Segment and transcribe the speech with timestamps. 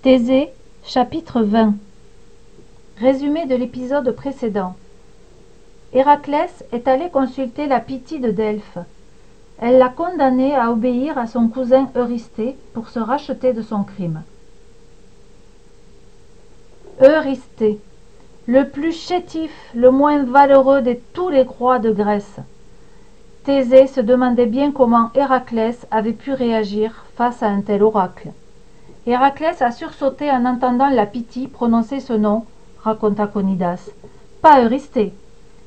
[0.00, 0.50] Thésée,
[0.84, 1.74] chapitre 20
[2.98, 4.76] Résumé de l'épisode précédent
[5.92, 8.78] Héraclès est allé consulter la Pythie de Delphes.
[9.60, 14.22] Elle l'a condamné à obéir à son cousin Eurysthée pour se racheter de son crime.
[17.02, 17.80] Eurysthée,
[18.46, 22.36] le plus chétif, le moins valeureux de tous les rois de Grèce.
[23.42, 28.28] Thésée se demandait bien comment Héraclès avait pu réagir face à un tel oracle.
[29.08, 32.44] Héraclès a sursauté en entendant la Pythie prononcer ce nom,
[32.82, 33.88] raconta Conidas.
[34.42, 35.14] Pas Eurysthée.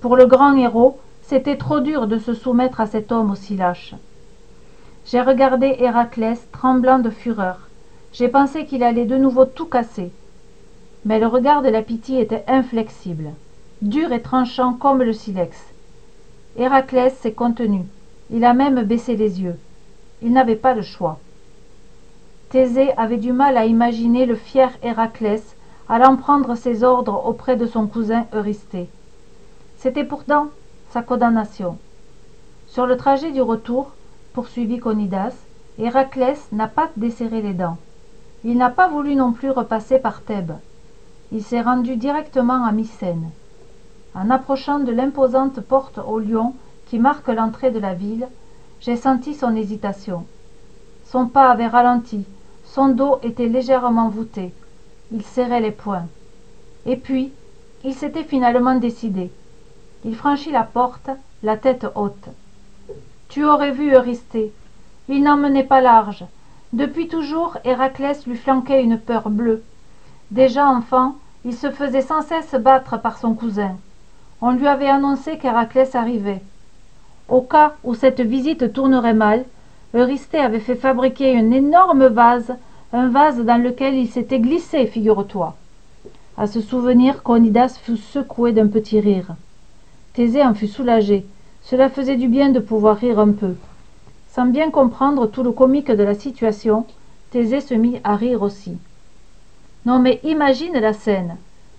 [0.00, 3.96] Pour le grand héros, c'était trop dur de se soumettre à cet homme aussi lâche.
[5.04, 7.58] J'ai regardé Héraclès tremblant de fureur.
[8.12, 10.12] J'ai pensé qu'il allait de nouveau tout casser.
[11.04, 13.30] Mais le regard de la Pythie était inflexible,
[13.82, 15.58] dur et tranchant comme le silex.
[16.56, 17.80] Héraclès s'est contenu.
[18.30, 19.58] Il a même baissé les yeux.
[20.22, 21.18] Il n'avait pas le choix.
[22.54, 25.56] Thésée avait du mal à imaginer le fier Héraclès
[25.88, 28.88] allant prendre ses ordres auprès de son cousin Eurysthée.
[29.76, 30.50] C'était pourtant
[30.90, 31.78] sa condamnation.
[32.68, 33.90] Sur le trajet du retour,
[34.34, 35.34] poursuivit Conidas,
[35.80, 37.76] Héraclès n'a pas desserré les dents.
[38.44, 40.54] Il n'a pas voulu non plus repasser par Thèbes.
[41.32, 43.30] Il s'est rendu directement à Mycène.
[44.14, 46.54] En approchant de l'imposante porte aux lions
[46.86, 48.28] qui marque l'entrée de la ville,
[48.78, 50.24] j'ai senti son hésitation.
[51.04, 52.24] Son pas avait ralenti,
[52.74, 54.52] son dos était légèrement voûté.
[55.12, 56.08] Il serrait les poings.
[56.86, 57.30] Et puis,
[57.84, 59.30] il s'était finalement décidé.
[60.04, 61.08] Il franchit la porte,
[61.44, 62.28] la tête haute.
[63.28, 64.52] Tu aurais vu Eurysthée.
[65.08, 66.24] Il n'en menait pas large.
[66.72, 69.62] Depuis toujours, Héraclès lui flanquait une peur bleue.
[70.32, 71.14] Déjà enfant,
[71.44, 73.76] il se faisait sans cesse battre par son cousin.
[74.40, 76.42] On lui avait annoncé qu'Héraclès arrivait.
[77.28, 79.44] Au cas où cette visite tournerait mal,
[79.94, 82.52] Eurysthée avait fait fabriquer un énorme vase,
[82.92, 85.54] un vase dans lequel il s'était glissé, figure-toi.
[86.36, 89.36] À ce souvenir, Conidas fut secoué d'un petit rire.
[90.12, 91.24] Thésée en fut soulagé.
[91.62, 93.54] Cela faisait du bien de pouvoir rire un peu.
[94.28, 96.86] Sans bien comprendre tout le comique de la situation,
[97.30, 98.76] Thésée se mit à rire aussi.
[99.86, 101.36] Non mais imagine la scène.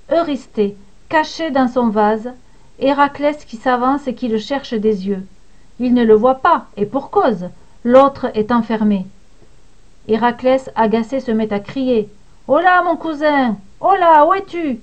[0.10, 0.78] Eurysthée,
[1.10, 2.32] caché dans son vase,
[2.80, 5.26] Héraclès qui s'avance et qui le cherche des yeux.
[5.82, 7.50] Il ne le voit pas, et pour cause
[7.86, 9.06] l'autre est enfermé.
[10.08, 12.10] Héraclès, agacé, se met à crier.
[12.48, 14.82] Oh là, mon cousin Oh là, où es-tu?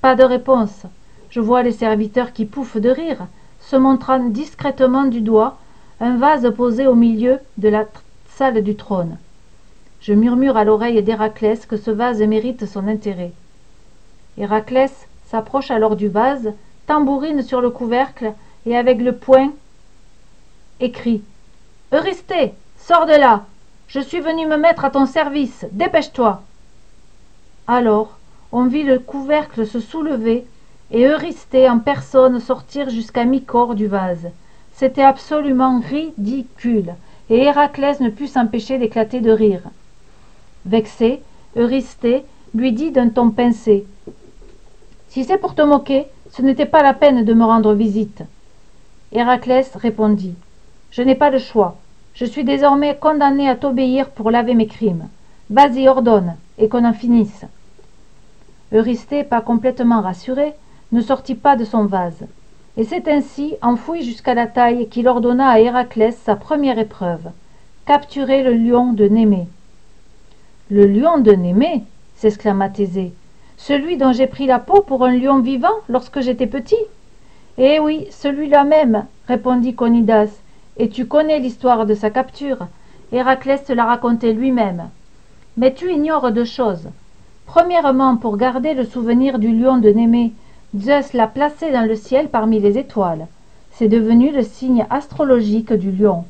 [0.00, 0.82] Pas de réponse.
[1.28, 3.26] Je vois les serviteurs qui pouffent de rire,
[3.60, 5.58] se montrant discrètement du doigt
[6.00, 7.84] un vase posé au milieu de la
[8.30, 9.18] salle du trône.
[10.00, 13.32] Je murmure à l'oreille d'Héraclès que ce vase mérite son intérêt.
[14.38, 16.52] Héraclès s'approche alors du vase,
[16.86, 18.32] tambourine sur le couvercle
[18.64, 19.52] et avec le poing
[20.80, 21.22] écrit
[21.92, 23.44] Eurysthée, sors de là.
[23.86, 25.66] Je suis venu me mettre à ton service.
[25.72, 26.40] Dépêche-toi.
[27.66, 28.18] Alors,
[28.50, 30.46] on vit le couvercle se soulever
[30.90, 34.30] et Eurysthée en personne sortir jusqu'à mi-corps du vase.
[34.72, 36.94] C'était absolument ridicule,
[37.28, 39.62] et Héraclès ne put s'empêcher d'éclater de rire.
[40.64, 41.20] Vexé,
[41.56, 43.86] Eurysthée lui dit d'un ton pincé
[45.08, 48.22] Si c'est pour te moquer, ce n'était pas la peine de me rendre visite.
[49.12, 50.34] Héraclès répondit
[50.90, 51.76] Je n'ai pas le choix.
[52.14, 55.08] Je suis désormais condamné à t'obéir pour laver mes crimes.
[55.50, 57.44] Vas-y, ordonne, et qu'on en finisse.
[58.72, 60.54] Eurysthée, pas complètement rassuré,
[60.92, 62.26] ne sortit pas de son vase,
[62.76, 67.30] et c'est ainsi enfoui jusqu'à la taille qu'il ordonna à Héraclès sa première épreuve,
[67.86, 69.48] capturer le lion de Némée.
[70.70, 71.84] Le lion de Némée
[72.16, 73.12] s'exclama Thésée.
[73.56, 76.82] Celui dont j'ai pris la peau pour un lion vivant lorsque j'étais petit?
[77.58, 80.30] Eh oui, celui-là même, répondit Conidas,
[80.76, 82.66] et tu connais l'histoire de sa capture.
[83.12, 84.88] Héraclès te l'a raconté lui-même.
[85.56, 86.88] Mais tu ignores deux choses.
[87.46, 90.32] Premièrement, pour garder le souvenir du lion de Némée,
[90.78, 93.26] Zeus l'a placé dans le ciel parmi les étoiles.
[93.72, 96.24] C'est devenu le signe astrologique du lion.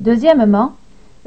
[0.00, 0.72] Deuxièmement,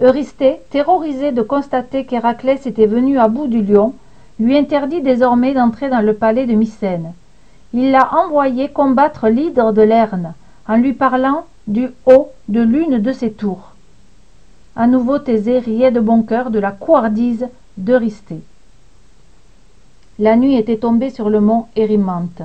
[0.01, 3.93] Eurysthée, terrorisé de constater qu'Héraclès était venu à bout du lion,
[4.39, 7.13] lui interdit désormais d'entrer dans le palais de Mycène.
[7.73, 10.33] Il l'a envoyé combattre l'hydre de Lerne,
[10.67, 13.73] en lui parlant du haut de l'une de ses tours.
[14.75, 17.47] À nouveau Thésée riait de bon cœur de la couardise
[17.77, 18.41] d'Eurysthée.
[20.19, 22.41] La nuit était tombée sur le mont Érymanthe.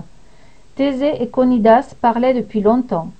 [0.74, 3.10] Thésée et Conidas parlaient depuis longtemps.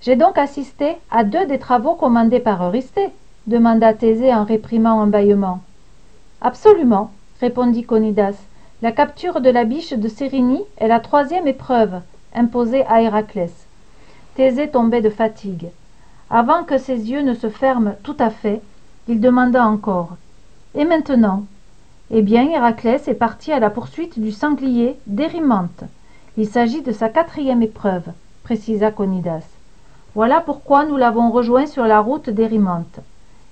[0.00, 3.10] J'ai donc assisté à deux des travaux commandés par Eurysthée
[3.46, 5.60] demanda Thésée en réprimant un bâillement.
[6.40, 7.10] Absolument,
[7.40, 8.36] répondit Conidas.
[8.82, 12.00] La capture de la biche de Sérénie est la troisième épreuve
[12.34, 13.65] imposée à Héraclès.
[14.36, 15.68] Thésée tombait de fatigue.
[16.28, 18.60] Avant que ses yeux ne se ferment tout à fait,
[19.08, 20.10] il demanda encore.
[20.74, 21.44] Et maintenant?
[22.10, 25.84] Eh bien, Héraclès est parti à la poursuite du sanglier d'Érimante.
[26.36, 28.04] Il s'agit de sa quatrième épreuve,
[28.42, 29.48] précisa Conidas.
[30.14, 33.00] Voilà pourquoi nous l'avons rejoint sur la route d'Érimante,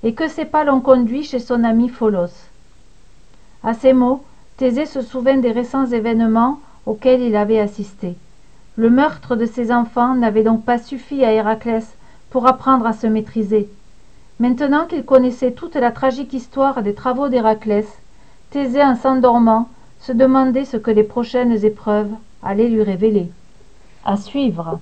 [0.02, 2.50] et que ses pas l'ont conduit chez son ami Pholos.
[3.62, 4.22] À ces mots,
[4.58, 8.16] Thésée se souvint des récents événements auxquels il avait assisté.
[8.76, 11.86] Le meurtre de ses enfants n'avait donc pas suffi à Héraclès
[12.30, 13.68] pour apprendre à se maîtriser.
[14.40, 17.86] Maintenant qu'il connaissait toute la tragique histoire des travaux d'Héraclès,
[18.50, 19.68] Thésée en s'endormant
[20.00, 22.10] se demandait ce que les prochaines épreuves
[22.42, 23.30] allaient lui révéler.
[24.04, 24.80] À suivre.